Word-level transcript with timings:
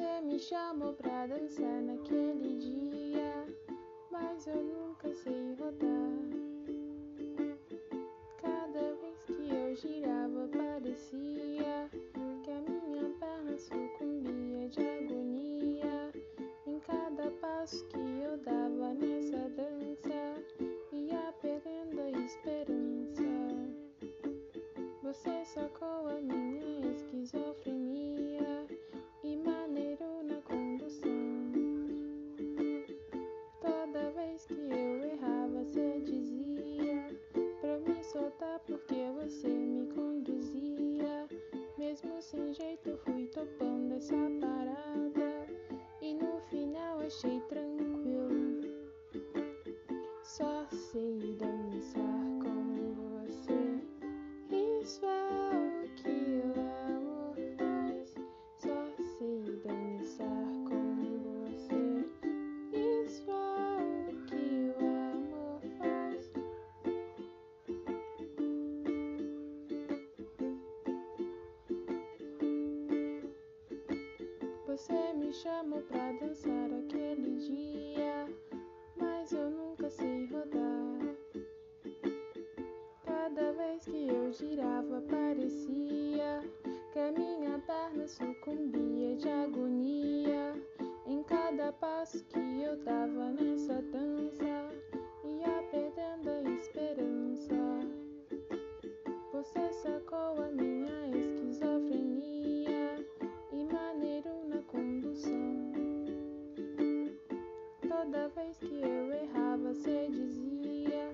me 0.00 0.38
chamou 0.40 0.92
pra 0.94 1.26
dançar 1.26 1.80
naquele 1.82 2.58
dia, 2.58 3.46
mas 4.10 4.46
eu 4.46 4.56
nunca 4.56 5.12
sei 5.12 5.54
rodar. 5.54 6.14
Cada 8.42 8.94
vez 8.96 9.22
que 9.24 9.54
eu 9.54 9.76
girava, 9.76 10.48
parecia 10.48 11.88
que 12.42 12.50
a 12.50 12.60
minha 12.60 13.08
perna 13.20 13.56
sucumbia 13.56 14.68
de 14.68 14.80
agonia. 14.80 16.12
Em 16.66 16.80
cada 16.80 17.30
passo 17.40 17.86
que 17.86 17.98
eu 17.98 18.36
dava 18.38 18.94
nessa 18.94 19.48
dança, 19.50 20.63
Você 74.74 75.12
me 75.12 75.32
chamou 75.32 75.80
pra 75.82 76.10
dançar 76.10 76.68
aquele 76.72 77.36
dia, 77.38 78.26
mas 78.96 79.30
eu 79.30 79.48
nunca 79.48 79.88
sei 79.88 80.26
rodar. 80.26 81.14
Cada 83.06 83.52
vez 83.52 83.84
que 83.84 84.08
eu 84.08 84.32
girava, 84.32 85.00
parecia 85.02 86.40
que 86.92 86.98
a 86.98 87.12
minha 87.12 87.56
perna 87.60 88.08
sucumbia 88.08 89.14
de 89.14 89.28
agonia. 89.28 90.60
Em 91.06 91.22
cada 91.22 91.72
passo 91.74 92.24
que 92.24 92.62
eu 92.62 92.76
dava 92.78 93.30
nessa 93.30 93.80
dança, 93.80 94.63
eu 108.86 109.12
errava, 109.12 109.74
você 109.74 110.08
dizia 110.10 111.12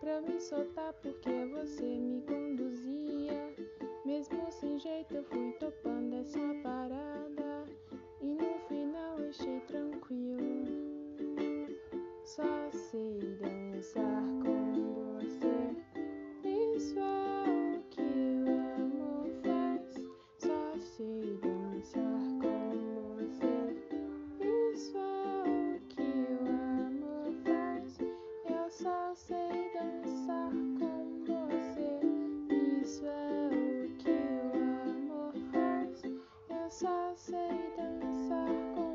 pra 0.00 0.20
me 0.22 0.40
soltar 0.40 0.92
porque 0.94 1.30
você 1.46 1.82
me 1.82 2.22
conduzia. 2.22 2.89
sei 37.30 37.72
dançar 37.76 38.74
com 38.74 38.89